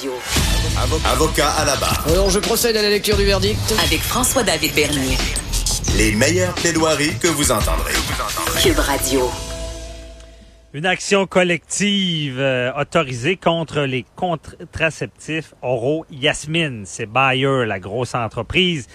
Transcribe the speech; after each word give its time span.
Radio. 0.00 0.14
Avocat 1.04 1.50
à 1.50 1.64
la 1.66 1.76
barre. 1.76 2.06
Alors, 2.08 2.30
je 2.30 2.38
procède 2.38 2.74
à 2.74 2.80
la 2.80 2.88
lecture 2.88 3.18
du 3.18 3.24
verdict. 3.26 3.58
Avec 3.84 4.00
François-David 4.00 4.74
Bernier. 4.74 5.18
Les 5.98 6.12
meilleures 6.12 6.54
plaidoiries 6.54 7.18
que 7.18 7.28
vous 7.28 7.52
entendrez. 7.52 7.92
Cube 8.62 8.78
Radio. 8.78 9.30
Une 10.72 10.86
action 10.86 11.26
collective 11.26 12.40
euh, 12.40 12.72
autorisée 12.80 13.36
contre 13.36 13.80
les 13.80 14.06
contraceptifs 14.16 15.52
oraux 15.60 16.06
Yasmine. 16.10 16.84
C'est 16.86 17.04
Bayer, 17.04 17.66
la 17.66 17.78
grosse 17.78 18.14
entreprise. 18.14 18.86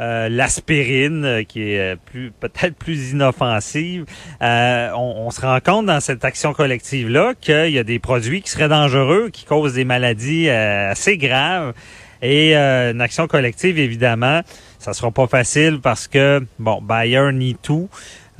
Euh, 0.00 0.30
l'aspirine, 0.30 1.24
euh, 1.26 1.42
qui 1.42 1.72
est 1.72 1.96
plus 2.06 2.32
peut-être 2.40 2.74
plus 2.74 3.10
inoffensive. 3.10 4.06
On, 4.40 5.30
se 5.30 5.42
rend 5.42 5.58
compte 5.60 5.86
dans 5.86 6.00
cette 6.00 6.24
action 6.24 6.54
collective-là 6.54 7.34
qu'il 7.40 7.70
y 7.70 7.78
a 7.78 7.84
des 7.84 7.98
produits 7.98 8.40
qui 8.40 8.50
seraient 8.50 8.68
dangereux, 8.68 9.28
qui 9.30 9.44
causent 9.44 9.74
des 9.74 9.84
maladies 9.84 10.48
assez 10.48 11.18
graves. 11.18 11.74
Et 12.22 12.54
une 12.54 13.00
action 13.00 13.26
collective, 13.26 13.78
évidemment, 13.78 14.40
ça 14.78 14.92
sera 14.92 15.10
pas 15.10 15.26
facile 15.26 15.80
parce 15.80 16.08
que, 16.08 16.44
bon, 16.58 16.80
Bayer 16.82 17.32
nie 17.32 17.54
tout. 17.54 17.88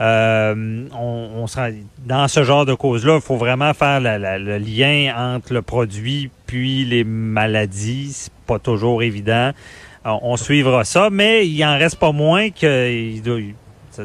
Euh, 0.01 0.87
on, 0.95 1.30
on 1.37 1.46
sera, 1.46 1.68
dans 2.06 2.27
ce 2.27 2.42
genre 2.42 2.65
de 2.65 2.73
cause-là, 2.73 3.16
il 3.16 3.20
faut 3.20 3.37
vraiment 3.37 3.74
faire 3.74 4.01
le 4.01 4.59
lien 4.59 5.12
entre 5.16 5.52
le 5.52 5.60
produit 5.60 6.30
puis 6.46 6.84
les 6.87 7.04
maladies. 7.04 8.12
C'est 8.15 8.32
pas 8.46 8.59
toujours 8.59 9.02
évident. 9.02 9.52
On, 10.04 10.36
suivra 10.36 10.84
ça, 10.84 11.10
mais 11.10 11.46
il 11.46 11.62
en 11.62 11.77
reste 11.77 11.96
pas 11.96 12.12
moins 12.12 12.48
que 12.50 13.10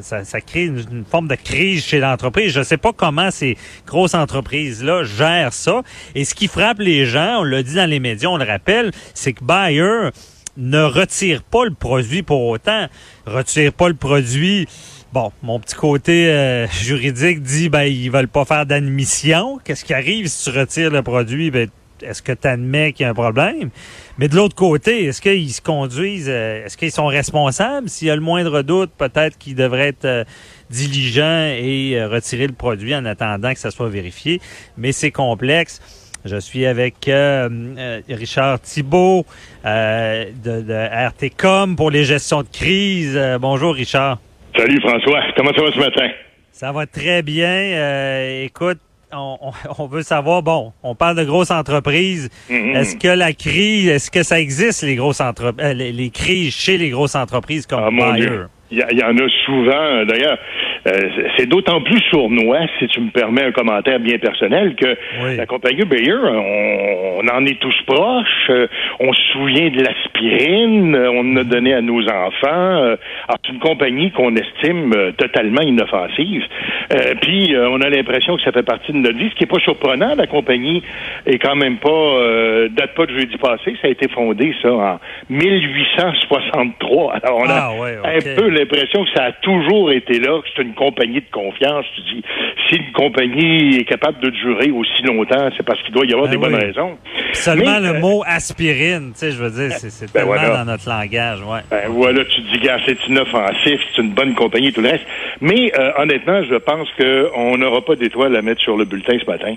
ça, 0.02 0.42
crée 0.42 0.66
une, 0.66 1.06
forme 1.10 1.30
de 1.30 1.36
crise 1.36 1.86
chez 1.86 2.00
l'entreprise. 2.00 2.52
Je 2.52 2.60
ne 2.60 2.64
sais 2.66 2.78
pas 2.78 2.92
comment 2.92 3.32
ces 3.32 3.58
grosses 3.88 4.14
entreprises-là 4.14 5.04
gèrent 5.04 5.54
ça. 5.54 5.84
Et 6.14 6.26
ce 6.26 6.36
qui 6.36 6.48
frappe 6.48 6.80
les 6.80 7.06
gens, 7.06 7.40
on 7.40 7.44
l'a 7.44 7.64
dit 7.64 7.76
dans 7.76 7.90
les 7.90 8.02
médias, 8.02 8.30
on 8.30 8.38
le 8.38 8.46
rappelle, 8.46 8.92
c'est 9.14 9.32
que 9.32 9.44
Bayer 9.44 10.10
ne 10.58 10.82
retire 10.82 11.44
pas 11.44 11.64
le 11.64 11.74
produit 11.74 12.24
pour 12.24 12.46
autant. 12.46 12.88
Retire 13.26 13.72
pas 13.72 13.88
le 13.88 13.96
produit 13.96 14.68
Bon, 15.16 15.32
mon 15.44 15.62
petit 15.62 15.76
côté 15.76 16.30
euh, 16.30 16.68
juridique 16.68 17.42
dit 17.42 17.70
ben 17.70 17.84
ils 17.84 18.12
veulent 18.12 18.28
pas 18.28 18.44
faire 18.44 18.66
d'admission. 18.66 19.60
Qu'est-ce 19.64 19.86
qui 19.86 19.94
arrive 19.94 20.28
si 20.28 20.52
tu 20.52 20.58
retires 20.58 20.92
le 20.92 21.04
produit? 21.04 21.52
Ben 21.52 21.70
est-ce 22.02 22.22
que 22.22 22.32
tu 22.32 22.48
admets 22.48 22.94
qu'il 22.94 23.04
y 23.04 23.08
a 23.08 23.12
un 23.12 23.14
problème? 23.14 23.70
Mais 24.18 24.28
de 24.28 24.36
l'autre 24.36 24.56
côté, 24.56 25.06
est-ce 25.06 25.22
qu'ils 25.22 25.52
se 25.52 25.62
conduisent 25.62 26.30
euh, 26.30 26.66
Est-ce 26.66 26.78
qu'ils 26.78 26.92
sont 26.92 27.08
responsables? 27.08 27.90
S'il 27.90 28.08
y 28.08 28.12
a 28.12 28.16
le 28.16 28.22
moindre 28.22 28.62
doute, 28.62 28.92
peut-être 28.98 29.38
qu'ils 29.38 29.56
devraient 29.56 29.90
être 29.90 30.06
euh, 30.06 30.24
diligents 30.70 31.54
et 31.58 32.04
retirer 32.06 32.48
le 32.48 32.54
produit 32.54 32.96
en 32.96 33.06
attendant 33.06 33.54
que 33.54 33.60
ça 33.60 33.72
soit 33.72 33.90
vérifié. 33.90 34.42
Mais 34.78 34.92
c'est 34.92 35.12
complexe. 35.12 35.82
Je 36.26 36.38
suis 36.38 36.66
avec 36.66 37.08
euh, 37.08 38.02
Richard 38.10 38.60
Thibault 38.60 39.28
euh, 39.64 40.26
de, 40.44 40.62
de, 40.62 40.74
RTCOM 40.74 41.76
pour 41.76 41.92
les 41.92 42.04
gestions 42.04 42.42
de 42.42 42.48
crise. 42.48 43.16
Euh, 43.16 43.38
bonjour 43.38 43.76
Richard. 43.76 44.18
Salut 44.58 44.82
François, 44.82 45.22
comment 45.38 45.52
ça 45.56 45.62
va 45.62 45.72
ce 45.72 45.78
matin? 45.78 46.08
Ça 46.52 46.72
va 46.72 46.88
très 46.88 47.22
bien. 47.22 47.46
Euh, 47.48 48.46
écoute, 48.46 48.80
on, 49.78 49.88
veut 49.88 50.04
savoir, 50.04 50.44
bon, 50.44 50.74
on 50.84 50.96
parle 50.96 51.18
de 51.18 51.24
grosses 51.24 51.52
entreprises. 51.52 52.30
Mm 52.50 52.54
-hmm. 52.56 52.78
Est-ce 52.78 52.96
que 52.98 53.18
la 53.18 53.34
crise, 53.34 53.90
est-ce 53.90 54.12
que 54.12 54.24
ça 54.24 54.40
existe, 54.40 54.84
les 54.84 54.96
grosses 54.96 55.22
entreprises, 55.22 55.66
euh, 55.66 55.74
les, 55.74 55.92
les, 55.92 56.10
crises 56.10 56.54
chez 56.54 56.78
les 56.78 56.90
grosses 56.90 57.16
entreprises 57.16 57.66
comme 57.68 58.00
ah? 58.02 58.16
Il 58.72 58.80
y, 58.80 59.00
y, 59.00 59.04
en 59.04 59.16
a 59.16 59.28
souvent, 59.46 60.06
d'ailleurs, 60.06 60.40
euh, 60.88 61.10
c'est 61.38 61.48
d'autant 61.48 61.82
plus 61.82 62.00
sournois, 62.12 62.60
si 62.78 62.88
tu 62.88 63.02
me 63.02 63.10
permets 63.10 63.44
un 63.44 63.52
commentaire 63.52 64.00
bien 64.00 64.20
personnel, 64.20 64.76
que 64.76 64.98
oui. 65.24 65.36
la 65.36 65.46
compagnie 65.48 65.84
Bayer, 65.84 66.14
on, 66.14 67.22
on, 67.24 67.28
en 67.28 67.46
est 67.46 67.60
tous 67.60 67.76
proches, 67.88 68.50
euh, 68.50 68.68
on 69.00 69.12
se 69.12 69.22
souvient 69.34 69.70
de 69.70 69.82
l'aspirine, 69.82 70.96
on 70.96 71.34
en 71.34 71.38
a 71.38 71.44
donné 71.44 71.74
à 71.74 71.82
nos 71.82 72.04
enfants. 72.08 72.46
Euh, 72.46 72.98
c'est 73.30 73.52
une 73.52 73.60
compagnie 73.60 74.12
qu'on 74.12 74.36
estime 74.36 74.94
euh, 74.96 75.12
totalement 75.14 75.62
inoffensive. 75.62 76.44
Puis 77.22 77.56
on 77.58 77.82
a 77.82 77.90
l'impression 77.90 78.38
que 78.38 78.44
ça 78.44 78.52
fait 78.52 78.64
partie 78.64 78.92
de 78.92 78.98
notre 78.98 79.18
vie, 79.18 79.30
ce 79.32 79.36
qui 79.36 79.44
est 79.44 79.48
pas 79.48 79.60
surprenant. 79.60 80.14
La 80.16 80.28
compagnie 80.28 80.84
est 81.26 81.40
quand 81.40 81.56
même 81.56 81.78
pas 81.78 82.68
date 82.70 82.94
pas 82.94 83.08
de 83.08 83.18
jeudi 83.18 83.38
passé, 83.38 83.76
ça 83.82 83.88
a 83.88 83.92
été 83.92 84.08
fondé 84.08 84.54
ça 84.62 84.72
en 84.72 85.00
1863. 85.30 87.14
Alors 87.24 87.40
on 87.40 87.50
ah, 87.50 87.72
a 87.72 87.80
ouais, 87.80 87.98
okay. 87.98 88.32
un 88.32 88.36
peu 88.36 88.50
l'impression 88.50 89.04
que 89.04 89.10
ça 89.16 89.24
a 89.26 89.32
toujours 89.32 89.92
été 89.92 90.20
là, 90.20 90.40
que 90.42 90.48
c'est 90.56 90.62
une 90.62 90.75
compagnie 90.76 91.22
de 91.22 91.32
confiance. 91.32 91.86
Tu 91.96 92.02
dis, 92.02 92.24
si 92.70 92.76
une 92.76 92.92
compagnie 92.92 93.78
est 93.78 93.86
capable 93.86 94.20
de 94.20 94.30
durer 94.30 94.72
aussi 94.72 95.04
longtemps, 95.04 95.50
c'est 95.58 95.66
parce 95.66 95.82
qu'il 95.84 95.94
doit 95.94 96.06
y 96.06 96.14
avoir 96.14 96.28
ben 96.28 96.32
des 96.32 96.38
oui. 96.38 96.52
bonnes 96.52 96.62
raisons. 96.62 96.98
Seulement 97.34 97.80
Mais, 97.80 97.92
le 97.92 97.96
euh, 97.96 98.00
mot 98.00 98.24
aspirine, 98.26 99.12
tu 99.14 99.20
sais, 99.20 99.32
je 99.32 99.44
veux 99.44 99.50
dire, 99.50 99.76
c'est 99.78 100.06
ben 100.06 100.12
tellement 100.12 100.28
voilà. 100.28 100.58
dans 100.58 100.72
notre 100.72 100.88
langage, 100.88 101.42
ouais. 101.42 101.62
Ben 101.72 101.90
voilà, 101.90 102.24
tu 102.26 102.42
te 102.44 102.52
dis, 102.52 102.60
gars, 102.60 102.78
c'est 102.86 103.08
inoffensif, 103.08 103.82
c'est 103.96 104.02
une 104.02 104.12
bonne 104.12 104.36
compagnie, 104.36 104.72
tout 104.72 104.82
le 104.82 104.90
reste. 104.90 105.06
Mais 105.42 105.72
euh, 105.78 105.92
honnêtement, 105.98 106.44
je 106.44 106.56
pense 106.56 106.88
qu'on 106.98 107.58
n'aura 107.58 107.84
pas 107.84 107.96
d'étoile 107.96 108.36
à 108.36 108.42
mettre 108.42 108.62
sur 108.62 108.78
le 108.78 108.86
bulletin 108.86 109.18
ce 109.20 109.30
matin 109.30 109.56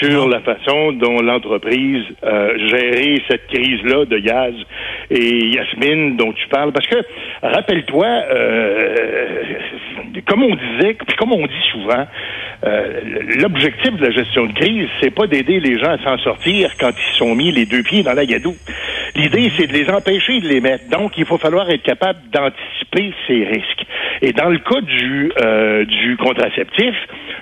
sur 0.00 0.28
la 0.28 0.40
façon 0.40 0.92
dont 0.92 1.20
l'entreprise 1.20 2.04
euh, 2.24 2.68
gérait 2.68 3.22
cette 3.28 3.46
crise-là 3.48 4.04
de 4.04 4.18
Yaz 4.18 4.54
et 5.10 5.46
Yasmine 5.46 6.16
dont 6.16 6.32
tu 6.32 6.46
parles. 6.48 6.72
Parce 6.72 6.86
que, 6.86 6.96
rappelle-toi, 7.42 8.06
euh, 8.06 9.34
comme 10.26 10.42
on 10.42 10.54
disait, 10.54 10.94
puis 10.94 11.16
comme 11.16 11.32
on 11.32 11.46
dit 11.46 11.64
souvent, 11.72 12.06
euh, 12.64 13.00
l'objectif 13.40 13.92
de 13.96 14.06
la 14.06 14.10
gestion 14.10 14.46
de 14.46 14.52
crise, 14.52 14.88
c'est 15.00 15.14
pas 15.14 15.26
d'aider 15.26 15.60
les 15.60 15.78
gens 15.78 15.90
à 15.90 15.98
s'en 15.98 16.18
sortir 16.18 16.70
quand 16.78 16.90
ils 16.90 17.16
sont 17.18 17.34
mis 17.34 17.52
les 17.52 17.66
deux 17.66 17.82
pieds 17.82 18.02
dans 18.02 18.14
la 18.14 18.24
gadoue. 18.24 18.56
L'idée, 19.16 19.50
c'est 19.56 19.68
de 19.68 19.72
les 19.72 19.88
empêcher 19.90 20.40
de 20.40 20.48
les 20.48 20.60
mettre. 20.60 20.88
Donc, 20.88 21.16
il 21.16 21.24
faut 21.24 21.38
falloir 21.38 21.70
être 21.70 21.82
capable 21.82 22.18
d'anticiper 22.32 23.12
ces 23.26 23.44
risques. 23.44 23.86
Et 24.22 24.32
dans 24.32 24.48
le 24.48 24.58
cas 24.58 24.80
du, 24.80 25.32
euh, 25.40 25.84
du 25.84 26.16
contraceptif, 26.16 26.94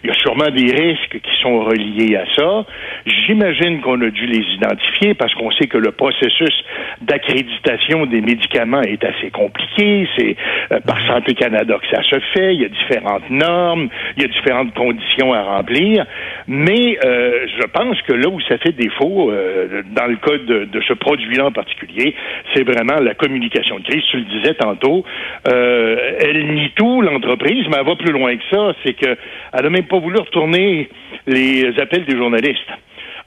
il 0.05 0.09
y 0.09 0.11
a 0.11 0.15
sûrement 0.15 0.51
des 0.51 0.73
risques 0.73 1.21
qui 1.21 1.43
sont 1.43 1.61
reliés 1.61 2.17
à 2.17 2.25
ça. 2.35 2.65
J'imagine 3.07 3.81
qu'on 3.81 4.01
a 4.01 4.11
dû 4.11 4.27
les 4.27 4.45
identifier 4.55 5.15
parce 5.15 5.33
qu'on 5.35 5.51
sait 5.53 5.67
que 5.67 5.79
le 5.79 5.93
processus 5.93 6.53
d'accréditation 7.01 8.07
des 8.07 8.21
médicaments 8.21 8.83
est 8.83 9.05
assez 9.05 9.31
compliqué. 9.31 10.09
C'est 10.17 10.37
euh, 10.73 10.81
par 10.81 10.99
Santé 11.07 11.35
Canada 11.35 11.79
que 11.81 11.97
ça 11.97 12.03
se 12.03 12.19
fait. 12.35 12.55
Il 12.55 12.63
y 12.63 12.65
a 12.65 12.69
différentes 12.69 13.31
normes, 13.31 13.89
il 14.17 14.23
y 14.23 14.27
a 14.27 14.29
différentes 14.29 14.75
conditions 14.75 15.33
à 15.33 15.43
remplir. 15.43 16.05
Mais 16.49 16.99
euh, 17.05 17.47
je 17.61 17.67
pense 17.67 18.01
que 18.03 18.13
là 18.13 18.29
où 18.29 18.41
ça 18.43 18.59
fait 18.59 18.73
défaut, 18.73 19.31
euh, 19.31 19.83
dans 19.93 20.07
le 20.07 20.17
cas 20.17 20.37
de, 20.37 20.65
de 20.65 20.81
ce 20.83 20.93
produit-là 20.95 21.51
particulier, 21.63 22.15
c'est 22.55 22.65
vraiment 22.65 22.99
la 23.01 23.15
communication 23.15 23.79
de 23.79 23.85
crise. 23.85 24.03
Tu 24.11 24.19
le 24.19 24.25
disais 24.25 24.55
tantôt, 24.55 25.05
euh, 25.49 26.17
elle 26.21 26.55
nie 26.55 26.71
tout, 26.75 27.01
l'entreprise, 27.03 27.67
mais 27.69 27.77
elle 27.81 27.87
va 27.87 27.97
plus 27.97 28.13
loin 28.13 28.37
que 28.37 28.43
ça. 28.51 28.75
C'est 28.85 28.95
que 28.95 29.17
elle 29.53 29.63
n'a 29.63 29.71
même 29.71 29.87
pas 29.87 29.99
voulu 29.99 30.19
retourner 30.19 30.89
les 31.27 31.79
appels 31.81 32.05
des 32.05 32.17
journalistes. 32.17 32.71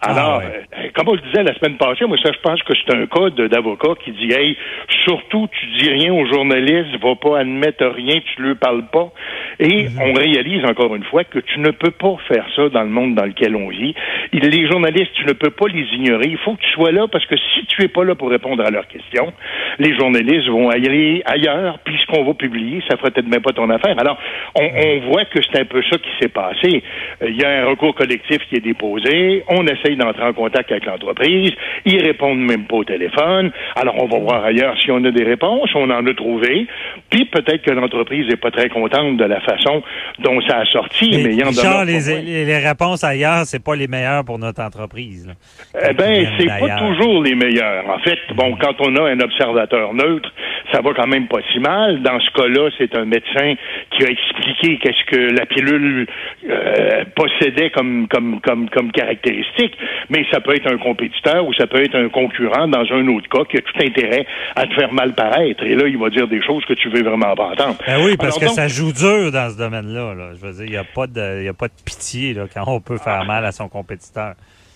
Alors, 0.01 0.41
Ah 0.43 0.45
ouais. 0.45 0.61
euh, 0.77 0.89
comme 0.93 1.07
on 1.07 1.13
le 1.13 1.21
disait 1.21 1.43
la 1.43 1.53
semaine 1.55 1.77
passée, 1.77 2.05
moi 2.05 2.17
ça 2.21 2.31
je 2.31 2.39
pense 2.39 2.61
que 2.63 2.73
c'est 2.75 2.93
un 2.93 3.05
cas 3.07 3.29
d'avocat 3.47 3.93
qui 4.03 4.11
dit 4.11 4.31
Hey, 4.31 4.57
surtout 5.05 5.47
tu 5.51 5.65
dis 5.77 5.89
rien 5.89 6.13
aux 6.13 6.25
journalistes, 6.25 6.89
va 7.01 7.15
pas 7.15 7.39
admettre 7.39 7.85
rien, 7.85 8.19
tu 8.35 8.41
ne 8.41 8.53
parles 8.53 8.85
pas. 8.91 9.11
Et 9.59 9.87
on 10.01 10.13
réalise 10.13 10.65
encore 10.65 10.95
une 10.95 11.03
fois 11.05 11.23
que 11.23 11.39
tu 11.39 11.59
ne 11.59 11.71
peux 11.71 11.91
pas 11.91 12.15
faire 12.27 12.45
ça 12.55 12.69
dans 12.69 12.81
le 12.83 12.89
monde 12.89 13.15
dans 13.15 13.25
lequel 13.25 13.55
on 13.55 13.69
vit. 13.69 13.93
Il- 14.33 14.41
les 14.49 14.67
journalistes, 14.69 15.11
tu 15.15 15.25
ne 15.25 15.33
peux 15.33 15.49
pas 15.49 15.67
les 15.67 15.85
ignorer. 15.95 16.27
Il 16.27 16.37
faut 16.37 16.55
que 16.55 16.61
tu 16.61 16.69
sois 16.71 16.91
là 16.91 17.07
parce 17.11 17.25
que 17.25 17.35
si 17.37 17.65
tu 17.67 17.83
es 17.83 17.87
pas 17.87 18.03
là 18.03 18.15
pour 18.15 18.29
répondre 18.29 18.63
à 18.65 18.69
leurs 18.69 18.87
questions, 18.87 19.31
les 19.79 19.95
journalistes 19.97 20.47
vont 20.47 20.69
aller 20.69 21.21
ailleurs, 21.25 21.79
puis 21.83 21.95
ce 22.01 22.05
qu'on 22.11 22.23
va 22.23 22.33
publier, 22.33 22.81
ça 22.89 22.97
fera 22.97 23.11
peut-être 23.11 23.27
même 23.27 23.41
pas 23.41 23.51
ton 23.53 23.69
affaire. 23.69 23.95
Alors, 23.99 24.17
on, 24.59 24.63
on 24.65 24.99
voit 25.11 25.25
que 25.25 25.39
c'est 25.41 25.59
un 25.59 25.65
peu 25.65 25.81
ça 25.89 25.97
qui 25.97 26.09
s'est 26.19 26.29
passé. 26.29 26.83
Euh, 27.21 27.29
Il 27.29 27.37
y 27.41 27.43
a 27.45 27.61
un 27.63 27.65
recours 27.65 27.95
collectif 27.95 28.39
qui 28.49 28.55
est 28.55 28.61
déposé, 28.61 29.43
on 29.49 29.65
essaye 29.67 29.95
d'entrer 29.95 30.23
en 30.23 30.33
contact 30.33 30.71
avec 30.71 30.85
l'entreprise, 30.85 31.51
ils 31.85 32.01
répondent 32.01 32.39
même 32.39 32.65
pas 32.65 32.75
au 32.77 32.83
téléphone. 32.83 33.51
Alors, 33.75 33.95
on 34.01 34.05
va 34.07 34.19
voir 34.19 34.43
ailleurs 34.45 34.75
si 34.81 34.91
on 34.91 34.94
a 35.03 35.11
des 35.11 35.23
réponses, 35.23 35.69
on 35.75 35.89
en 35.89 36.05
a 36.05 36.13
trouvé, 36.13 36.67
puis 37.09 37.25
peut-être 37.25 37.63
que 37.63 37.71
l'entreprise 37.71 38.27
n'est 38.27 38.37
pas 38.37 38.51
très 38.51 38.69
contente 38.69 39.17
de 39.17 39.25
la 39.25 39.41
façon 39.41 39.83
dont 40.19 40.39
ça 40.47 40.59
a 40.59 40.65
sorti, 40.65 41.09
mais, 41.11 41.23
Mais 41.23 41.33
il 41.33 41.39
y 41.39 41.43
en 41.43 41.49
Richard, 41.49 41.85
les, 41.85 42.57
réponses 42.57 43.03
ailleurs, 43.03 43.45
c'est 43.45 43.63
pas 43.63 43.75
les 43.75 43.87
meilleures 43.87 44.23
pour 44.23 44.39
notre 44.39 44.61
entreprise. 44.61 45.27
là. 45.27 45.33
Eh 45.75 45.93
viennent 45.93 46.29
c'est 46.39 46.45
pas 46.47 46.77
toujours 46.77 47.23
les 47.23 47.35
meilleurs. 47.35 47.89
En 47.89 47.99
fait, 47.99 48.19
bon, 48.35 48.55
quand 48.59 48.75
on 48.79 48.95
a 48.95 49.09
un 49.09 49.19
observateur 49.19 49.93
neutre, 49.93 50.31
ça 50.71 50.81
va 50.81 50.93
quand 50.93 51.07
même 51.07 51.27
pas 51.27 51.39
si 51.51 51.59
mal. 51.59 52.01
Dans 52.01 52.19
ce 52.19 52.29
cas-là, 52.31 52.69
c'est 52.77 52.95
un 52.95 53.05
médecin 53.05 53.55
qui 53.97 54.05
a 54.05 54.09
expliqué 54.09 54.77
qu'est-ce 54.77 55.05
que 55.11 55.37
la 55.37 55.45
pilule 55.45 56.07
euh, 56.49 57.03
possédait 57.15 57.69
comme 57.71 58.07
comme 58.07 58.39
comme 58.41 58.69
comme 58.69 58.91
caractéristique. 58.91 59.77
Mais 60.09 60.25
ça 60.31 60.39
peut 60.41 60.55
être 60.55 60.71
un 60.71 60.77
compétiteur 60.77 61.45
ou 61.47 61.53
ça 61.53 61.67
peut 61.67 61.81
être 61.83 61.95
un 61.95 62.09
concurrent 62.09 62.67
dans 62.67 62.85
un 62.91 63.07
autre 63.07 63.27
cas 63.29 63.43
qui 63.49 63.57
a 63.57 63.61
tout 63.61 63.79
intérêt 63.81 64.25
à 64.55 64.65
te 64.67 64.73
faire 64.73 64.91
mal 64.93 65.13
paraître. 65.13 65.63
Et 65.63 65.75
là, 65.75 65.87
il 65.87 65.97
va 65.97 66.09
dire 66.09 66.27
des 66.27 66.41
choses 66.41 66.63
que 66.65 66.73
tu 66.73 66.89
veux 66.89 67.03
vraiment 67.03 67.33
pas 67.35 67.47
entendre. 67.51 67.77
Ben 67.85 67.97
oui, 68.03 68.15
parce 68.17 68.37
Alors 68.37 68.39
que 68.39 68.45
donc, 68.45 68.55
ça 68.55 68.67
joue 68.67 68.91
dur 68.91 69.31
dans 69.31 69.49
ce 69.49 69.57
domaine-là. 69.57 70.13
Là. 70.13 70.29
Je 70.35 70.45
veux 70.45 70.53
dire, 70.53 70.65
il 70.65 70.71
n'y 70.71 70.77
a, 70.77 70.83
pas 70.83 71.07
de- 71.07 71.39
il 71.41 71.45
y 71.45 71.49
a 71.49 71.53
pas 71.53 71.67
de 71.67 71.73
pitié 71.85 72.33
là, 72.33 72.43
quand 72.53 72.63
on 72.67 72.79
peut 72.81 72.97
faire 72.97 73.25
mal 73.25 73.45
à 73.45 73.51
son 73.51 73.67
compétiteur. 73.69 74.33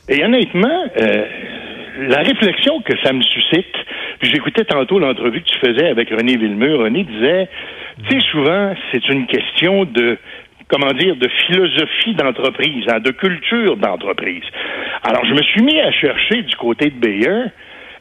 Et 0.08 0.24
honnêtement, 0.24 0.86
euh, 1.02 1.26
la 2.08 2.18
réflexion 2.20 2.82
que 2.82 2.94
ça 3.04 3.14
me 3.14 3.22
suscite, 3.22 3.76
j'écoutais 4.22 4.66
tantôt 4.66 5.00
l'entrevue 5.00 5.42
que 5.42 5.50
tu 5.50 5.60
faisais 5.60 5.88
avec 5.90 6.10
René 6.10 6.38
Villemur. 6.38 6.80
René 6.80 7.04
disait, 7.04 7.50
tu 8.08 8.20
sais, 8.20 8.26
souvent, 8.32 8.74
c'est 8.92 9.08
une 9.10 9.28
question 9.28 9.86
de 9.86 10.18
comment 10.70 10.94
dire, 10.94 11.16
de 11.16 11.28
philosophie 11.48 12.14
d'entreprise, 12.14 12.86
hein, 12.92 13.00
de 13.00 13.12
culture 13.12 13.76
d'entreprise. 13.76 14.44
Alors, 15.04 15.26
je 15.26 15.34
me 15.34 15.42
suis 15.42 15.64
mis 15.64 15.80
à 15.80 15.92
chercher 15.92 16.44
du 16.44 16.56
côté 16.58 16.92
de 16.92 17.00
Bayer, 17.00 17.46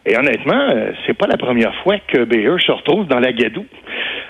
et 0.05 0.17
honnêtement, 0.17 0.69
euh, 0.71 0.93
c'est 1.07 1.17
pas 1.17 1.27
la 1.27 1.39
première 1.39 1.75
fois 1.83 1.97
que 2.07 2.25
Bayer 2.25 2.57
se 2.65 2.71
retrouve 2.71 3.07
dans 3.07 3.21
la 3.21 3.33
gadoue. 3.33 3.67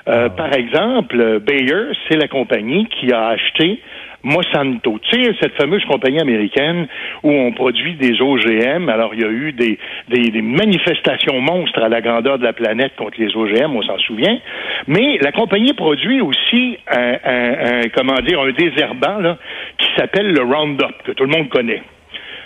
Euh, 0.09 0.29
par 0.29 0.53
exemple, 0.55 1.41
Bayer, 1.41 1.93
c'est 2.09 2.17
la 2.17 2.29
compagnie 2.29 2.87
qui 2.87 3.13
a 3.13 3.29
acheté 3.29 3.81
Monsanto. 4.23 4.99
Tu 5.11 5.25
sais, 5.25 5.33
cette 5.41 5.55
fameuse 5.55 5.85
compagnie 5.85 6.21
américaine 6.21 6.89
où 7.23 7.31
on 7.31 7.53
produit 7.53 7.95
des 7.95 8.21
OGM. 8.21 8.89
Alors, 8.89 9.15
il 9.15 9.21
y 9.21 9.25
a 9.25 9.29
eu 9.29 9.53
des, 9.53 9.79
des, 10.09 10.43
manifestations 10.43 11.41
monstres 11.41 11.83
à 11.83 11.89
la 11.89 12.01
grandeur 12.01 12.39
de 12.39 12.45
la 12.45 12.53
planète 12.53 12.97
contre 12.97 13.21
les 13.21 13.35
OGM, 13.37 13.77
on 13.77 13.83
s'en 13.83 13.99
souvient. 13.99 14.39
Mais 14.87 15.19
la 15.21 15.33
compagnie 15.33 15.73
produit 15.73 16.21
aussi 16.21 16.79
un, 16.91 17.17
un, 17.25 17.83
comment 17.95 18.21
dire, 18.27 18.41
un 18.41 18.51
désherbant 18.51 19.19
là, 19.19 19.39
qui 19.79 19.89
s'appelle 19.97 20.33
le 20.33 20.43
Roundup, 20.43 21.03
que 21.05 21.13
tout 21.13 21.25
le 21.25 21.31
monde 21.31 21.49
connaît. 21.49 21.83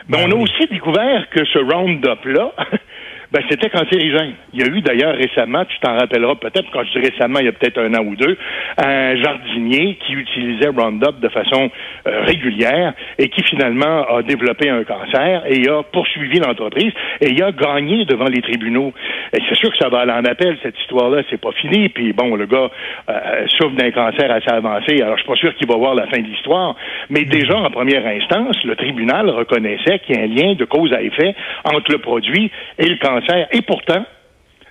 Mais 0.08 0.18
ben 0.18 0.28
on 0.28 0.32
a 0.32 0.42
aussi 0.42 0.66
découvert 0.70 1.28
que 1.30 1.44
ce 1.44 1.58
Roundup-là, 1.58 2.52
Ben, 3.32 3.42
c'était 3.48 3.70
cancérigène. 3.70 4.34
Il 4.52 4.60
y 4.60 4.62
a 4.62 4.66
eu 4.66 4.82
d'ailleurs 4.82 5.14
récemment, 5.16 5.64
tu 5.64 5.78
t'en 5.80 5.96
rappelleras 5.96 6.34
peut-être, 6.34 6.70
quand 6.70 6.84
je 6.84 7.00
dis 7.00 7.08
récemment, 7.08 7.38
il 7.38 7.46
y 7.46 7.48
a 7.48 7.52
peut-être 7.52 7.78
un 7.78 7.94
an 7.94 8.04
ou 8.04 8.14
deux, 8.14 8.36
un 8.76 9.16
jardinier 9.16 9.96
qui 10.06 10.12
utilisait 10.12 10.68
Roundup 10.68 11.18
de 11.18 11.30
façon 11.30 11.70
euh, 12.06 12.24
régulière 12.24 12.92
et 13.18 13.30
qui 13.30 13.42
finalement 13.44 14.04
a 14.04 14.22
développé 14.22 14.68
un 14.68 14.84
cancer 14.84 15.44
et 15.46 15.66
a 15.66 15.82
poursuivi 15.82 16.40
l'entreprise 16.40 16.92
et 17.22 17.42
a 17.42 17.52
gagné 17.52 18.04
devant 18.04 18.26
les 18.26 18.42
tribunaux. 18.42 18.92
Et 19.32 19.38
c'est 19.48 19.56
sûr 19.56 19.70
que 19.70 19.78
ça 19.78 19.88
va 19.88 20.00
aller 20.00 20.12
en 20.12 20.26
appel, 20.26 20.58
cette 20.62 20.78
histoire-là, 20.80 21.22
c'est 21.30 21.40
pas 21.40 21.52
fini. 21.52 21.88
Puis 21.88 22.12
bon, 22.12 22.36
le 22.36 22.44
gars 22.44 22.70
euh, 23.08 23.46
souffre 23.48 23.76
d'un 23.76 23.92
cancer 23.92 24.30
assez 24.30 24.52
avancé, 24.52 25.00
alors 25.00 25.16
je 25.16 25.22
suis 25.22 25.32
pas 25.32 25.36
sûr 25.36 25.54
qu'il 25.54 25.68
va 25.68 25.76
voir 25.76 25.94
la 25.94 26.06
fin 26.08 26.18
de 26.18 26.26
l'histoire. 26.26 26.76
Mais 27.08 27.24
déjà, 27.24 27.56
en 27.56 27.70
première 27.70 28.06
instance, 28.06 28.62
le 28.64 28.76
tribunal 28.76 29.30
reconnaissait 29.30 30.00
qu'il 30.00 30.16
y 30.16 30.18
a 30.18 30.22
un 30.22 30.26
lien 30.26 30.54
de 30.54 30.66
cause 30.66 30.92
à 30.92 31.00
effet 31.00 31.34
entre 31.64 31.92
le 31.92 31.98
produit 31.98 32.50
et 32.78 32.84
le 32.84 32.96
cancer 32.96 33.21
et 33.52 33.62
pourtant, 33.62 34.04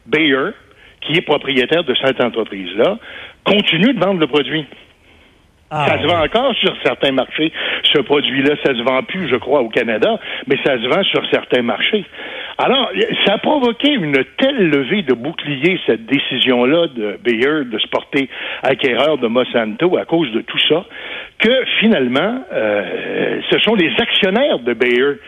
Bayer, 0.05 0.51
qui 1.01 1.13
est 1.13 1.21
propriétaire 1.21 1.83
de 1.83 1.95
cette 1.95 2.21
entreprise-là, 2.21 2.97
continue 3.43 3.93
de 3.93 3.99
vendre 3.99 4.19
le 4.19 4.27
produit. 4.27 4.65
Ah, 5.73 5.85
ça 5.87 6.01
se 6.01 6.05
vend 6.05 6.21
encore 6.21 6.53
sur 6.55 6.75
certains 6.83 7.13
marchés. 7.13 7.51
Ce 7.83 7.99
produit-là, 7.99 8.55
ça 8.61 8.75
se 8.75 8.81
vend 8.83 9.03
plus, 9.03 9.29
je 9.29 9.37
crois, 9.37 9.61
au 9.61 9.69
Canada, 9.69 10.19
mais 10.47 10.57
ça 10.65 10.77
se 10.77 10.85
vend 10.85 11.01
sur 11.03 11.25
certains 11.31 11.61
marchés. 11.61 12.03
Alors, 12.57 12.91
ça 13.25 13.35
a 13.35 13.37
provoqué 13.37 13.89
une 13.89 14.21
telle 14.37 14.69
levée 14.69 15.01
de 15.03 15.13
boucliers, 15.13 15.79
cette 15.85 16.05
décision-là 16.05 16.87
de 16.87 17.17
Bayer 17.23 17.63
de 17.63 17.79
se 17.79 17.87
porter 17.87 18.29
acquéreur 18.63 19.17
de 19.17 19.27
Monsanto 19.27 19.97
à 19.97 20.03
cause 20.03 20.29
de 20.33 20.41
tout 20.41 20.59
ça, 20.67 20.83
que 21.39 21.63
finalement, 21.79 22.43
euh, 22.51 23.39
ce 23.49 23.59
sont 23.59 23.73
les 23.73 23.91
actionnaires 23.97 24.59
de 24.59 24.73
Bayer 24.73 25.19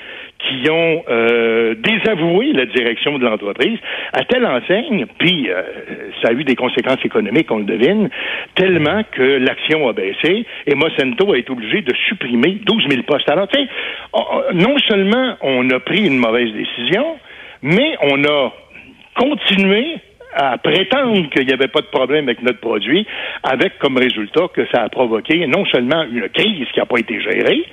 qui 0.48 0.70
ont 0.70 1.04
euh, 1.10 1.76
désavoué 1.76 2.54
la 2.54 2.66
direction 2.66 3.18
de 3.18 3.26
l'entreprise 3.26 3.78
à 4.14 4.24
telle 4.26 4.46
enseigne, 4.46 5.06
puis 5.18 5.50
euh, 5.50 5.64
ça 6.22 6.30
a 6.30 6.34
eu 6.34 6.44
des 6.44 6.56
conséquences 6.56 7.04
économiques, 7.04 7.52
on 7.52 7.60
le 7.60 7.66
devine, 7.66 8.10
tellement 8.56 9.02
que 9.12 9.22
l'action 9.22 9.88
a 9.88 9.94
baissé 9.94 10.46
et 10.68 10.76
Monsanto 10.76 11.34
a 11.34 11.38
été 11.38 11.52
obligé 11.52 11.82
de 11.82 11.94
supprimer 12.08 12.60
12 12.66 12.88
000 12.90 13.04
postes. 13.04 13.30
Alors, 13.30 13.48
tu 13.48 13.60
sais, 13.60 13.68
non 14.54 14.78
seulement 14.88 15.36
on 15.42 15.70
a 15.70 15.80
pris 15.80 16.06
une 16.08 16.18
mauvaise 16.18 16.52
décision, 16.52 17.18
mais 17.62 17.96
on 18.02 18.24
a 18.24 18.54
continué 19.16 19.98
à 20.36 20.58
prétendre 20.58 21.30
qu'il 21.30 21.46
n'y 21.46 21.54
avait 21.54 21.68
pas 21.68 21.82
de 21.82 21.88
problème 21.88 22.26
avec 22.26 22.42
notre 22.42 22.60
produit, 22.60 23.06
avec 23.44 23.78
comme 23.80 23.98
résultat 23.98 24.48
que 24.54 24.66
ça 24.72 24.82
a 24.84 24.90
provoqué 24.90 25.46
non 25.48 25.66
seulement 25.66 26.04
une 26.04 26.28
crise 26.30 26.68
qui 26.74 26.80
n'a 26.80 26.86
pas 26.86 27.00
été 27.00 27.22
gérée, 27.22 27.64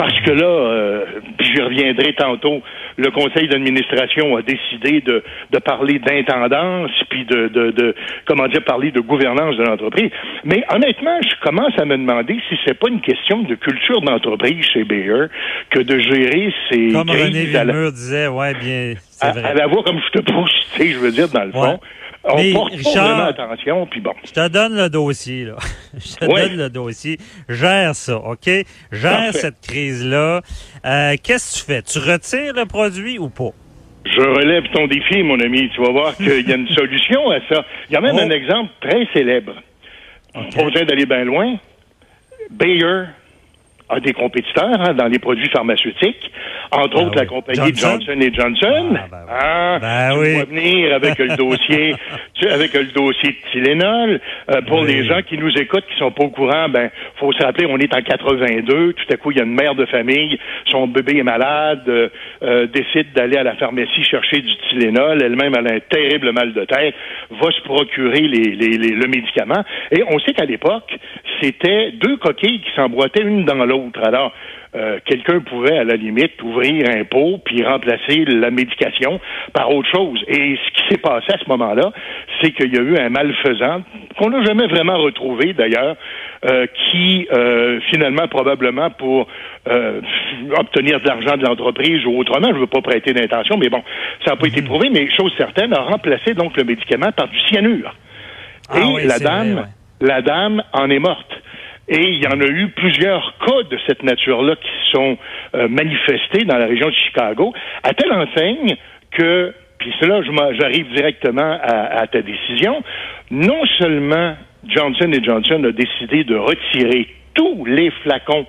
parce 0.00 0.18
que 0.20 0.30
là, 0.30 0.46
euh, 0.46 1.04
j'y 1.40 1.60
reviendrai 1.60 2.14
tantôt, 2.14 2.62
le 2.96 3.10
conseil 3.10 3.48
d'administration 3.48 4.34
a 4.34 4.40
décidé 4.40 5.02
de, 5.02 5.22
de 5.50 5.58
parler 5.58 5.98
d'intendance, 5.98 6.90
puis 7.10 7.26
de, 7.26 7.48
de, 7.48 7.70
de, 7.72 7.94
comment 8.26 8.48
dire, 8.48 8.64
parler 8.64 8.92
de 8.92 9.00
gouvernance 9.00 9.58
de 9.58 9.62
l'entreprise. 9.62 10.10
Mais 10.44 10.64
honnêtement, 10.74 11.20
je 11.20 11.46
commence 11.46 11.78
à 11.78 11.84
me 11.84 11.98
demander 11.98 12.40
si 12.48 12.56
c'est 12.64 12.78
pas 12.78 12.88
une 12.88 13.02
question 13.02 13.42
de 13.42 13.54
culture 13.56 14.00
d'entreprise 14.00 14.64
chez 14.72 14.84
Bayer 14.84 15.26
que 15.68 15.80
de 15.80 15.98
gérer 15.98 16.50
ces 16.70 16.92
Comme 16.92 17.10
René 17.10 17.44
Villemur 17.44 17.92
disait, 17.92 18.28
ouais, 18.28 18.54
bien, 18.54 18.94
c'est 18.96 19.32
vrai. 19.32 19.50
À, 19.50 19.52
la 19.52 19.66
voix 19.66 19.82
comme 19.82 20.00
je 20.00 20.18
te 20.18 20.32
pousse, 20.32 20.66
tu 20.72 20.82
sais, 20.82 20.92
je 20.92 20.98
veux 20.98 21.12
dire, 21.12 21.28
dans 21.28 21.44
le 21.44 21.52
fond. 21.52 21.78
On 22.22 22.36
Mais 22.36 22.52
porte 22.52 22.72
Richard, 22.72 23.28
attention, 23.28 23.86
puis 23.86 24.00
bon. 24.00 24.12
Je 24.24 24.32
te 24.32 24.48
donne 24.48 24.76
le 24.76 24.90
dossier, 24.90 25.44
là. 25.44 25.56
je 25.94 26.16
te 26.16 26.26
donne 26.26 26.56
le 26.56 26.68
dossier. 26.68 27.18
Gère 27.48 27.94
ça, 27.94 28.18
OK? 28.18 28.48
Gère 28.92 29.32
cette 29.32 29.60
crise-là. 29.62 30.42
Euh, 30.84 31.16
Qu'est-ce 31.22 31.54
que 31.54 31.60
tu 31.60 31.72
fais? 31.72 31.82
Tu 31.82 31.98
retires 31.98 32.52
le 32.54 32.66
produit 32.66 33.18
ou 33.18 33.30
pas? 33.30 33.52
Je 34.04 34.20
relève 34.20 34.64
ton 34.72 34.86
défi, 34.86 35.22
mon 35.22 35.40
ami. 35.40 35.70
Tu 35.74 35.80
vas 35.80 35.92
voir 35.92 36.16
qu'il 36.16 36.46
y 36.46 36.52
a 36.52 36.56
une 36.56 36.68
solution 36.74 37.30
à 37.30 37.40
ça. 37.48 37.64
Il 37.88 37.94
y 37.94 37.96
a 37.96 38.00
même 38.00 38.16
oh. 38.16 38.22
un 38.22 38.30
exemple 38.30 38.70
très 38.80 39.06
célèbre. 39.14 39.54
Okay. 40.34 40.56
Pas 40.56 40.64
besoin 40.64 40.84
d'aller 40.84 41.06
bien 41.06 41.24
loin. 41.24 41.56
Bayer 42.50 43.04
a 43.90 44.00
des 44.00 44.12
compétiteurs 44.12 44.80
hein, 44.80 44.94
dans 44.94 45.08
les 45.08 45.18
produits 45.18 45.48
pharmaceutiques, 45.50 46.30
entre 46.70 46.96
ben 46.96 47.06
autres 47.06 47.18
la 47.18 47.26
compagnie 47.26 47.74
Johnson, 47.74 48.16
Johnson. 48.32 48.94
Ah, 48.94 49.08
ben, 49.10 49.18
ah, 49.28 49.78
ben 49.80 50.18
oui. 50.18 50.44
venir 50.48 50.94
avec 50.94 51.18
le 51.18 51.36
dossier, 51.36 51.94
tu 52.34 52.48
avec 52.48 52.72
le 52.72 52.84
dossier 52.84 53.30
de 53.30 53.50
Tylenol. 53.50 54.20
Euh, 54.50 54.60
pour 54.62 54.84
les 54.84 55.04
gens 55.04 55.20
qui 55.22 55.36
nous 55.36 55.50
écoutent, 55.58 55.84
qui 55.92 55.98
sont 55.98 56.12
pas 56.12 56.24
au 56.24 56.28
courant, 56.28 56.68
ben 56.68 56.90
faut 57.16 57.32
se 57.32 57.42
rappeler, 57.42 57.66
on 57.68 57.78
est 57.78 57.92
en 57.94 58.02
82. 58.02 58.92
Tout 58.92 59.12
à 59.12 59.16
coup, 59.16 59.32
il 59.32 59.38
y 59.38 59.40
a 59.40 59.44
une 59.44 59.54
mère 59.54 59.74
de 59.74 59.86
famille, 59.86 60.38
son 60.66 60.86
bébé 60.86 61.18
est 61.18 61.24
malade, 61.24 61.82
euh, 61.88 62.08
euh, 62.42 62.66
décide 62.66 63.12
d'aller 63.14 63.36
à 63.36 63.42
la 63.42 63.56
pharmacie 63.56 64.04
chercher 64.04 64.40
du 64.40 64.56
Tylenol. 64.68 65.20
Elle-même, 65.22 65.54
elle 65.58 65.66
a 65.66 65.74
un 65.74 65.80
terrible 65.80 66.32
mal 66.32 66.52
de 66.52 66.64
tête, 66.64 66.94
va 67.30 67.50
se 67.50 67.62
procurer 67.62 68.20
les, 68.20 68.54
les, 68.54 68.76
le 68.76 69.06
médicament. 69.08 69.64
Et 69.90 70.04
on 70.08 70.18
sait 70.20 70.32
qu'à 70.32 70.44
l'époque, 70.44 70.96
c'était 71.40 71.90
deux 71.92 72.16
coquilles 72.18 72.60
qui 72.60 72.70
s'emboîtaient 72.76 73.22
une 73.22 73.44
dans 73.44 73.64
l'autre. 73.64 73.79
Alors, 74.02 74.32
euh, 74.76 74.98
quelqu'un 75.04 75.40
pouvait, 75.40 75.78
à 75.78 75.84
la 75.84 75.96
limite, 75.96 76.40
ouvrir 76.42 76.84
un 76.88 77.04
pot 77.04 77.40
puis 77.44 77.64
remplacer 77.64 78.24
la 78.26 78.50
médication 78.50 79.20
par 79.52 79.74
autre 79.74 79.88
chose. 79.90 80.22
Et 80.28 80.56
ce 80.56 80.70
qui 80.74 80.88
s'est 80.88 81.00
passé 81.00 81.26
à 81.32 81.38
ce 81.38 81.48
moment-là, 81.48 81.92
c'est 82.40 82.52
qu'il 82.52 82.72
y 82.72 82.78
a 82.78 82.82
eu 82.82 82.96
un 82.96 83.08
malfaisant, 83.08 83.82
qu'on 84.16 84.30
n'a 84.30 84.44
jamais 84.44 84.66
vraiment 84.68 84.96
retrouvé 84.98 85.54
d'ailleurs, 85.54 85.96
euh, 86.44 86.66
qui, 86.90 87.26
euh, 87.32 87.80
finalement, 87.90 88.28
probablement 88.28 88.90
pour 88.90 89.26
obtenir 90.56 91.00
de 91.00 91.06
l'argent 91.06 91.36
de 91.36 91.44
l'entreprise 91.44 92.04
ou 92.06 92.18
autrement, 92.18 92.48
je 92.48 92.54
ne 92.54 92.60
veux 92.60 92.66
pas 92.66 92.80
prêter 92.80 93.12
d'intention, 93.12 93.56
mais 93.58 93.68
bon, 93.68 93.82
ça 94.24 94.32
n'a 94.32 94.36
pas 94.36 94.46
été 94.46 94.62
mhm. 94.62 94.68
prouvé, 94.68 94.88
mais 94.90 95.08
chose 95.14 95.32
certaine, 95.36 95.74
a 95.74 95.82
remplacé 95.82 96.32
donc 96.34 96.56
le 96.56 96.64
médicament 96.64 97.12
par 97.12 97.28
du 97.28 97.38
cyanure. 97.40 97.94
Ah 98.70 98.78
Et 98.78 99.06
la 99.06 99.18
dame, 99.18 99.66
la 100.00 100.22
dame 100.22 100.62
en 100.72 100.88
est 100.90 100.98
morte. 100.98 101.40
Et 101.92 102.02
il 102.02 102.22
y 102.22 102.26
en 102.28 102.40
a 102.40 102.46
eu 102.46 102.68
plusieurs 102.68 103.34
cas 103.44 103.64
de 103.68 103.76
cette 103.84 104.04
nature-là 104.04 104.54
qui 104.54 104.92
sont 104.92 105.18
euh, 105.56 105.66
manifestés 105.66 106.44
dans 106.44 106.56
la 106.56 106.66
région 106.66 106.86
de 106.86 106.94
Chicago, 106.94 107.52
à 107.82 107.92
telle 107.94 108.12
enseigne 108.12 108.76
que, 109.10 109.52
puis 109.78 109.92
cela, 110.00 110.22
j'arrive 110.60 110.88
directement 110.94 111.58
à, 111.60 112.06
ta 112.06 112.22
décision, 112.22 112.84
non 113.32 113.60
seulement 113.78 114.36
Johnson 114.68 115.10
Johnson 115.20 115.64
a 115.64 115.72
décidé 115.72 116.22
de 116.22 116.36
retirer 116.36 117.08
tous 117.34 117.64
les 117.64 117.90
flacons 118.04 118.46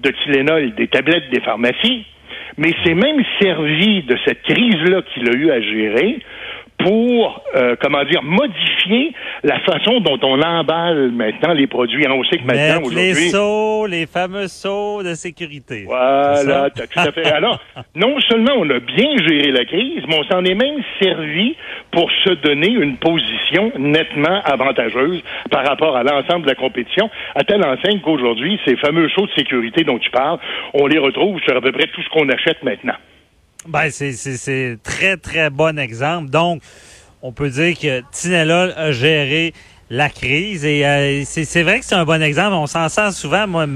de 0.00 0.10
Tylenol 0.10 0.74
des 0.74 0.88
tablettes 0.88 1.30
des 1.30 1.40
pharmacies, 1.40 2.04
mais 2.58 2.74
c'est 2.84 2.94
même 2.94 3.22
servi 3.40 4.02
de 4.02 4.18
cette 4.26 4.42
crise-là 4.42 5.00
qu'il 5.14 5.30
a 5.30 5.32
eu 5.32 5.50
à 5.50 5.62
gérer 5.62 6.18
pour, 6.82 7.42
euh, 7.54 7.76
comment 7.80 8.04
dire, 8.04 8.22
modifier 8.22 9.12
la 9.44 9.60
façon 9.60 10.00
dont 10.00 10.18
on 10.22 10.40
emballe 10.42 11.10
maintenant 11.12 11.52
les 11.52 11.66
produits. 11.66 12.06
On 12.08 12.24
sait 12.24 12.38
que 12.38 12.44
maintenant, 12.44 12.82
aujourd'hui... 12.82 13.14
Les 13.14 13.30
seaux, 13.30 13.86
les 13.86 14.06
fameux 14.06 14.48
seaux 14.48 15.02
de 15.02 15.14
sécurité. 15.14 15.84
Voilà, 15.86 16.70
tout 16.70 16.82
à 16.96 17.12
fait. 17.12 17.26
Alors, 17.26 17.60
non 17.94 18.18
seulement 18.28 18.54
on 18.56 18.68
a 18.70 18.80
bien 18.80 19.16
géré 19.26 19.52
la 19.52 19.64
crise, 19.64 20.02
mais 20.08 20.16
on 20.18 20.24
s'en 20.24 20.44
est 20.44 20.54
même 20.54 20.82
servi 21.00 21.56
pour 21.90 22.10
se 22.24 22.30
donner 22.30 22.70
une 22.70 22.96
position 22.96 23.72
nettement 23.78 24.40
avantageuse 24.44 25.22
par 25.50 25.66
rapport 25.66 25.96
à 25.96 26.02
l'ensemble 26.02 26.42
de 26.42 26.48
la 26.48 26.54
compétition, 26.54 27.10
à 27.34 27.44
telle 27.44 27.64
enseigne 27.64 28.00
qu'aujourd'hui, 28.00 28.58
ces 28.64 28.76
fameux 28.76 29.08
seaux 29.10 29.26
de 29.26 29.32
sécurité 29.32 29.84
dont 29.84 29.98
tu 29.98 30.10
parles, 30.10 30.38
on 30.74 30.86
les 30.86 30.98
retrouve 30.98 31.40
sur 31.40 31.56
à 31.56 31.60
peu 31.60 31.72
près 31.72 31.86
tout 31.86 32.02
ce 32.02 32.08
qu'on 32.08 32.28
achète 32.28 32.62
maintenant. 32.62 32.94
Ben, 33.66 33.90
c'est 33.90 34.78
très, 34.82 35.16
très 35.16 35.50
bon 35.50 35.78
exemple. 35.78 36.30
Donc, 36.30 36.62
on 37.22 37.32
peut 37.32 37.50
dire 37.50 37.78
que 37.78 38.02
Tinella 38.10 38.72
a 38.76 38.92
géré 38.92 39.54
la 39.90 40.08
crise 40.08 40.64
et 40.64 40.84
euh, 40.86 41.22
c'est 41.24 41.62
vrai 41.62 41.80
que 41.80 41.84
c'est 41.84 41.94
un 41.94 42.04
bon 42.04 42.22
exemple. 42.22 42.54
On 42.54 42.66
s'en 42.66 42.88
sert 42.88 43.12
souvent. 43.12 43.46
Moi, 43.46 43.66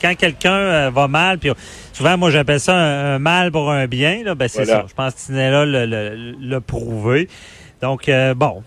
quand 0.00 0.14
quelqu'un 0.14 0.52
euh, 0.52 0.90
va 0.90 1.08
mal, 1.08 1.38
puis 1.38 1.50
souvent, 1.92 2.16
moi, 2.18 2.30
j'appelle 2.30 2.60
ça 2.60 2.74
un, 2.76 3.18
mal 3.18 3.50
pour 3.50 3.70
un 3.70 3.86
bien, 3.86 4.22
là, 4.24 4.34
ben 4.34 4.48
c'est 4.48 4.64
Voilà. 4.64 4.82
ça. 4.82 4.86
Je 4.88 4.94
pense 4.94 5.14
que 5.14 5.18
Tinella 5.26 5.86
l'a 5.86 6.60
prouvé. 6.60 7.28
Donc, 7.80 8.08
euh, 8.08 8.34
bon, 8.34 8.62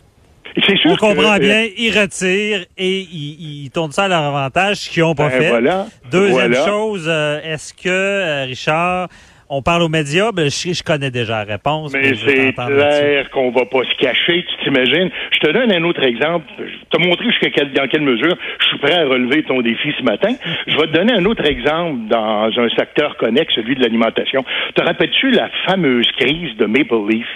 sûr 0.61 0.91
on 0.91 0.95
comprend 0.95 1.35
que, 1.35 1.35
euh, 1.35 1.39
bien, 1.39 1.67
ils 1.77 1.97
retirent 1.97 2.65
et 2.77 2.99
ils, 2.99 3.63
ils 3.65 3.69
tournent 3.71 3.91
ça 3.91 4.05
à 4.05 4.07
leur 4.07 4.23
avantage, 4.23 4.77
ce 4.77 4.89
qu'ils 4.89 5.03
n'ont 5.03 5.15
pas 5.15 5.29
ben, 5.29 5.41
fait. 5.41 5.49
Voilà. 5.49 5.87
Deuxième 6.11 6.51
Voilà. 6.53 6.65
chose, 6.65 7.05
euh, 7.07 7.39
est-ce 7.43 7.73
que, 7.73 7.89
euh, 7.89 8.45
Richard, 8.45 9.09
on 9.49 9.61
parle 9.61 9.83
aux 9.83 9.89
médias? 9.89 10.31
Ben, 10.31 10.49
je, 10.49 10.73
je 10.73 10.83
connais 10.83 11.11
déjà 11.11 11.45
la 11.45 11.53
réponse. 11.53 11.93
Mais 11.93 12.13
je 12.15 12.25
veux 12.25 12.31
c'est 12.31 12.53
clair 12.53 13.29
qu'on 13.31 13.51
va 13.51 13.65
pas 13.65 13.83
se 13.83 13.95
cacher, 13.97 14.45
tu 14.45 14.63
t'imagines? 14.63 15.09
Je 15.31 15.39
te 15.39 15.51
donne 15.51 15.71
un 15.71 15.83
autre 15.83 16.03
exemple. 16.03 16.45
Je 16.59 16.85
t'ai 16.89 17.03
montré 17.03 17.25
jusqu'à 17.25 17.49
quelle, 17.49 17.71
dans 17.73 17.87
quelle 17.87 18.01
mesure 18.01 18.35
je 18.59 18.65
suis 18.67 18.77
prêt 18.79 18.93
à 18.93 19.05
relever 19.05 19.43
ton 19.43 19.61
défi 19.61 19.93
ce 19.97 20.03
matin. 20.03 20.33
Je 20.67 20.75
vais 20.75 20.87
te 20.87 20.93
donner 20.93 21.13
un 21.13 21.25
autre 21.25 21.45
exemple 21.45 22.07
dans 22.09 22.49
un 22.57 22.69
secteur 22.77 23.17
connexe, 23.17 23.53
celui 23.55 23.75
de 23.75 23.81
l'alimentation. 23.81 24.43
Te 24.75 24.81
rappelles-tu 24.81 25.31
la 25.31 25.49
fameuse 25.65 26.07
crise 26.17 26.55
de 26.57 26.65
Maple 26.65 27.07
Leaf? 27.09 27.27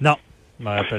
Non. 0.00 0.16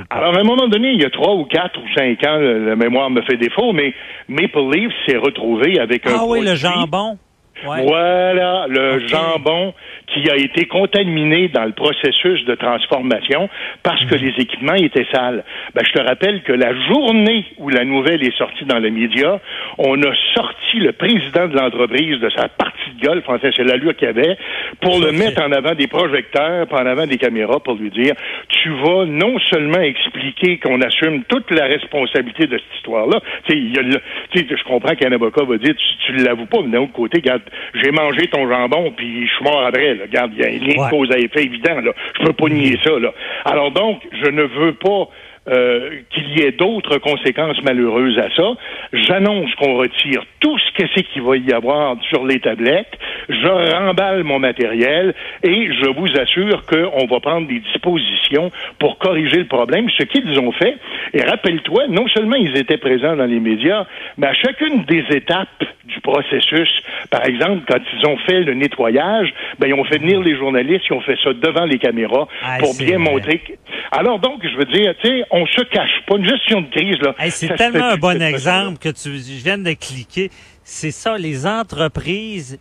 Alors, 0.09 0.35
à 0.35 0.39
un 0.39 0.43
moment 0.43 0.67
donné, 0.67 0.91
il 0.91 1.01
y 1.01 1.05
a 1.05 1.09
trois 1.09 1.33
ou 1.33 1.45
quatre 1.45 1.79
ou 1.79 1.87
cinq 1.95 2.23
ans, 2.25 2.37
la 2.37 2.75
mémoire 2.75 3.09
me 3.09 3.21
fait 3.21 3.37
défaut, 3.37 3.71
mais 3.71 3.93
Maple 4.27 4.69
Leaf 4.71 4.91
s'est 5.07 5.17
retrouvé 5.17 5.79
avec 5.79 6.05
un 6.05 6.17
ah 6.19 6.25
oui, 6.27 6.41
le 6.41 6.55
jambon? 6.55 7.17
Ouais. 7.65 7.83
Voilà, 7.85 8.65
le 8.67 8.99
jambon 9.07 9.73
qui 10.07 10.29
a 10.29 10.35
été 10.35 10.65
contaminé 10.67 11.47
dans 11.47 11.63
le 11.63 11.71
processus 11.71 12.43
de 12.45 12.53
transformation 12.55 13.49
parce 13.81 14.01
Mhm. 14.03 14.09
que 14.09 14.15
les 14.15 14.33
équipements 14.37 14.73
étaient 14.75 15.07
sales. 15.11 15.43
Ben, 15.73 15.83
je 15.85 15.91
te 15.93 16.01
rappelle 16.05 16.43
que 16.43 16.51
la 16.51 16.73
journée 16.87 17.45
où 17.57 17.69
la 17.69 17.85
nouvelle 17.85 18.23
est 18.23 18.37
sortie 18.37 18.65
dans 18.65 18.77
les 18.79 18.91
médias, 18.91 19.39
on 19.77 20.01
a 20.03 20.13
sorti 20.35 20.77
le 20.77 20.91
président 20.91 21.47
de 21.47 21.55
l'entreprise 21.57 22.19
de 22.19 22.29
sa 22.31 22.49
partie 22.49 22.74
de 22.91 23.05
golf, 23.05 23.27
en 23.27 23.39
fait, 23.39 23.51
c'est 23.55 23.63
l'allure 23.63 23.95
qu'il 23.95 24.07
avait, 24.07 24.37
pour 24.81 24.99
le 24.99 25.11
mettre 25.11 25.41
en 25.41 25.51
avant 25.51 25.73
des 25.75 25.87
projecteurs, 25.87 26.67
en 26.71 26.85
avant 26.85 27.05
des 27.07 27.17
caméras, 27.17 27.59
pour 27.59 27.75
lui 27.75 27.89
dire, 27.89 28.13
tu 28.49 28.69
vas 28.69 29.05
non 29.05 29.37
seulement 29.51 29.81
expliquer 29.81 30.57
qu'on 30.57 30.81
assume 30.81 31.23
toute 31.25 31.49
la 31.51 31.65
responsabilité 31.65 32.47
de 32.47 32.57
cette 32.57 32.77
histoire-là, 32.77 33.19
tu 33.47 33.73
sais, 33.73 34.45
je 34.49 34.63
comprends 34.63 34.95
qu'un 34.95 35.11
avocat 35.11 35.43
va 35.43 35.57
dire, 35.57 35.73
tu, 35.75 36.05
tu 36.05 36.13
l'avoues 36.23 36.45
pas, 36.45 36.59
mais 36.63 36.71
d'un 36.71 36.81
autre 36.83 36.93
côté, 36.93 37.17
regarde, 37.19 37.41
j'ai 37.73 37.91
mangé 37.91 38.27
ton 38.27 38.47
jambon, 38.49 38.91
puis 38.95 39.27
je 39.27 39.33
suis 39.33 39.43
mort 39.43 39.65
après, 39.65 39.95
là. 39.95 40.03
Regarde, 40.03 40.31
il 40.35 40.39
y 40.39 40.43
a 40.43 40.47
un 40.47 40.51
lien 40.51 40.81
Ouais. 40.81 40.85
de 40.85 40.89
cause 40.89 41.11
à 41.11 41.17
effet 41.17 41.43
évident, 41.43 41.79
là. 41.81 41.91
Je 42.19 42.25
peux 42.25 42.33
pas 42.33 42.49
nier 42.49 42.77
ça, 42.83 42.97
là. 42.99 43.13
Alors 43.45 43.71
donc, 43.71 44.01
je 44.11 44.29
ne 44.29 44.43
veux 44.43 44.73
pas 44.73 45.07
euh, 45.47 45.89
qu'il 46.09 46.27
y 46.37 46.41
ait 46.43 46.51
d'autres 46.51 46.97
conséquences 46.97 47.61
malheureuses 47.63 48.17
à 48.17 48.29
ça. 48.35 48.53
J'annonce 48.93 49.53
qu'on 49.55 49.75
retire 49.77 50.23
tout 50.39 50.57
ce 50.57 50.71
que 50.81 50.87
c'est 50.95 51.03
qu'il 51.03 51.21
va 51.21 51.37
y 51.37 51.51
avoir 51.53 51.95
sur 52.09 52.25
les 52.25 52.39
tablettes. 52.39 52.91
Je 53.29 53.47
remballe 53.47 54.23
mon 54.23 54.39
matériel 54.39 55.13
et 55.43 55.67
je 55.73 55.89
vous 55.89 56.07
assure 56.19 56.65
qu'on 56.65 57.05
va 57.05 57.19
prendre 57.19 57.47
des 57.47 57.59
dispositions 57.59 58.51
pour 58.79 58.97
corriger 58.97 59.37
le 59.37 59.45
problème, 59.45 59.89
ce 59.97 60.03
qu'ils 60.03 60.39
ont 60.39 60.51
fait. 60.51 60.77
Et 61.13 61.21
rappelle-toi, 61.23 61.87
non 61.89 62.07
seulement 62.07 62.35
ils 62.35 62.57
étaient 62.57 62.77
présents 62.77 63.15
dans 63.15 63.25
les 63.25 63.39
médias, 63.39 63.85
mais 64.17 64.27
à 64.27 64.33
chacune 64.33 64.83
des 64.85 65.03
étapes 65.11 65.63
du 65.85 65.99
processus, 66.01 66.69
par 67.11 67.23
exemple, 67.25 67.61
quand 67.67 67.79
ils 67.93 68.07
ont 68.07 68.17
fait 68.17 68.39
le 68.41 68.53
nettoyage, 68.55 69.31
ben, 69.59 69.67
ils 69.67 69.73
ont 69.73 69.83
fait 69.83 69.99
venir 69.99 70.19
les 70.21 70.35
journalistes, 70.35 70.85
ils 70.89 70.93
ont 70.93 71.01
fait 71.01 71.17
ça 71.23 71.33
devant 71.33 71.65
les 71.65 71.77
caméras 71.77 72.27
Ah, 72.43 72.57
pour 72.59 72.75
bien 72.77 72.97
vrai. 72.97 73.11
montrer 73.11 73.37
que... 73.39 73.51
Alors 73.97 74.19
donc, 74.19 74.41
je 74.43 74.57
veux 74.57 74.65
dire, 74.65 74.93
tu 75.01 75.07
sais, 75.07 75.23
on 75.31 75.45
se 75.47 75.61
cache 75.63 76.01
pas. 76.07 76.15
Une 76.17 76.25
gestion 76.25 76.61
de 76.61 76.67
crise, 76.69 76.97
là. 77.01 77.15
Hey, 77.19 77.31
c'est 77.31 77.47
tellement 77.55 77.85
un 77.85 77.97
bon 77.97 78.21
exemple 78.33 78.77
que 78.79 78.89
tu 78.89 79.17
je 79.17 79.43
viens 79.43 79.57
de 79.57 79.73
cliquer. 79.73 80.29
C'est 80.63 80.91
ça, 80.91 81.17
les 81.17 81.45
entreprises 81.45 82.59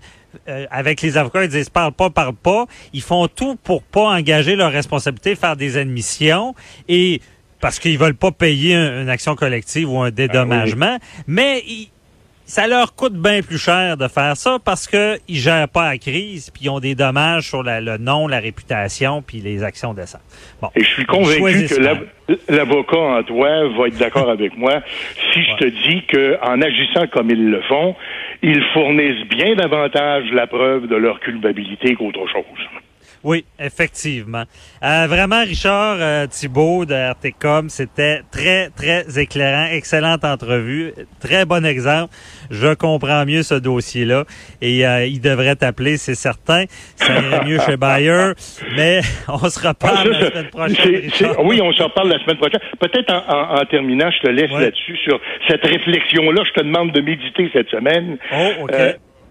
euh, 0.48 0.66
avec 0.70 1.00
les 1.02 1.16
avocats, 1.16 1.44
ils 1.44 1.48
disent 1.50 1.70
parle 1.70 1.92
pas, 1.92 2.10
parle 2.10 2.34
pas. 2.34 2.66
Ils 2.92 3.02
font 3.02 3.26
tout 3.28 3.56
pour 3.56 3.82
pas 3.82 4.08
engager 4.16 4.56
leur 4.56 4.72
responsabilité, 4.72 5.36
faire 5.36 5.56
des 5.56 5.76
admissions 5.76 6.54
et 6.88 7.20
parce 7.60 7.78
qu'ils 7.78 7.96
veulent 7.98 8.16
pas 8.16 8.30
payer 8.32 8.74
un- 8.74 9.02
une 9.02 9.08
action 9.08 9.34
collective 9.36 9.90
ou 9.90 10.00
un 10.00 10.10
dédommagement. 10.10 10.98
Mais 11.26 11.62
ils- 11.66 11.88
ça 12.46 12.66
leur 12.66 12.94
coûte 12.94 13.14
bien 13.14 13.40
plus 13.42 13.58
cher 13.58 13.96
de 13.96 14.06
faire 14.08 14.36
ça 14.36 14.58
parce 14.64 14.86
que 14.86 15.18
ils 15.28 15.36
gèrent 15.38 15.68
pas 15.68 15.90
la 15.92 15.98
crise 15.98 16.50
puis 16.50 16.64
ils 16.64 16.68
ont 16.68 16.80
des 16.80 16.94
dommages 16.94 17.48
sur 17.48 17.62
la- 17.62 17.80
le 17.80 17.96
nom, 17.96 18.28
la 18.28 18.38
réputation 18.38 19.22
puis 19.22 19.38
les 19.38 19.62
actions 19.62 19.94
décentes. 19.94 20.20
Bon. 20.60 20.68
Et 20.76 20.84
je 20.84 20.88
suis 20.90 21.06
convaincu 21.06 21.66
que 21.68 22.52
l'avocat 22.52 22.96
en 22.98 23.22
toi 23.22 23.48
va 23.76 23.88
être 23.88 23.98
d'accord 23.98 24.28
avec 24.30 24.56
moi 24.56 24.82
si 25.32 25.42
je 25.42 25.56
te 25.56 25.64
dis 25.88 26.04
que 26.06 26.36
en 26.42 26.60
agissant 26.60 27.06
comme 27.06 27.30
ils 27.30 27.50
le 27.50 27.62
font, 27.62 27.94
ils 28.42 28.62
fournissent 28.74 29.26
bien 29.28 29.54
davantage 29.54 30.24
la 30.32 30.46
preuve 30.46 30.86
de 30.86 30.96
leur 30.96 31.20
culpabilité 31.20 31.94
qu'autre 31.94 32.26
chose. 32.30 32.44
Oui, 33.24 33.44
effectivement. 33.58 34.44
Euh, 34.82 35.06
vraiment, 35.08 35.42
Richard 35.42 35.96
euh, 35.98 36.26
Thibault 36.26 36.84
de 36.84 36.94
RTCOM, 36.94 37.70
c'était 37.70 38.20
très, 38.30 38.68
très 38.68 39.18
éclairant. 39.18 39.66
Excellente 39.72 40.24
entrevue. 40.24 40.92
Très 41.20 41.46
bon 41.46 41.64
exemple. 41.64 42.12
Je 42.50 42.74
comprends 42.74 43.24
mieux 43.24 43.42
ce 43.42 43.54
dossier-là. 43.54 44.24
Et 44.60 44.86
euh, 44.86 45.06
il 45.06 45.20
devrait 45.22 45.56
t'appeler, 45.56 45.96
c'est 45.96 46.14
certain. 46.14 46.64
Ça 46.96 47.14
irait 47.18 47.44
mieux 47.46 47.58
chez 47.60 47.78
Bayer. 47.78 48.32
Mais 48.76 49.00
on 49.28 49.38
se 49.48 49.66
reparle 49.66 49.96
Ah, 50.00 50.04
la 50.20 50.30
semaine 50.30 50.50
prochaine, 50.50 51.30
oui, 51.44 51.60
on 51.62 51.72
s'en 51.72 51.88
parle 51.88 52.10
la 52.10 52.18
semaine 52.22 52.36
prochaine. 52.36 52.60
Peut-être 52.78 53.10
en, 53.10 53.24
en- 53.34 53.60
en 53.60 53.64
terminant, 53.64 54.10
je 54.10 54.26
te 54.26 54.30
laisse 54.30 54.50
Ouais. 54.50 54.60
là-dessus 54.64 54.96
sur 55.02 55.18
cette 55.48 55.64
réflexion-là. 55.64 56.42
Je 56.46 56.60
te 56.60 56.64
demande 56.64 56.92
de 56.92 57.00
méditer 57.00 57.48
cette 57.54 57.70
semaine. 57.70 58.18
Oh, 58.32 58.64
OK. 58.64 58.72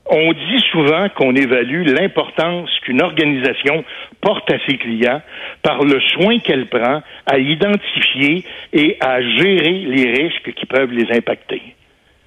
On 0.06 0.34
dit 0.34 0.64
souvent 0.72 1.08
qu'on 1.10 1.34
évalue 1.34 1.88
l'importance 1.88 2.70
qu'une 2.82 3.02
organisation 3.02 3.86
porte 4.20 4.52
à 4.52 4.58
ses 4.68 4.78
clients 4.78 5.22
par 5.62 5.84
le 5.84 6.00
soin 6.14 6.40
qu'elle 6.40 6.68
prend 6.68 7.02
à 7.26 7.38
identifier 7.38 8.44
et 8.74 8.98
à 9.00 9.22
gérer 9.22 9.86
les 9.86 10.12
risques 10.12 10.54
qui 10.54 10.66
peuvent 10.66 10.92
les 10.92 11.10
impacter. 11.16 11.62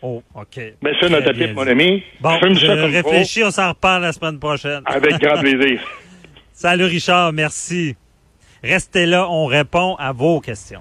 Oh, 0.01 0.23
OK. 0.35 0.61
Mais 0.83 0.93
ça, 1.01 1.09
notre 1.09 1.33
tête, 1.33 1.55
mon 1.55 1.67
ami. 1.67 2.03
Bon, 2.21 2.39
je 2.41 2.67
faut, 2.67 2.87
réfléchis, 2.87 3.45
on 3.45 3.51
s'en 3.51 3.71
reparle 3.71 4.03
la 4.03 4.13
semaine 4.13 4.39
prochaine. 4.39 4.83
avec 4.87 5.19
grand 5.19 5.41
plaisir. 5.41 5.81
Salut 6.53 6.85
Richard, 6.85 7.33
merci. 7.33 7.95
Restez 8.63 9.05
là, 9.05 9.29
on 9.29 9.47
répond 9.47 9.97
à 9.97 10.13
vos 10.13 10.41
questions. 10.41 10.81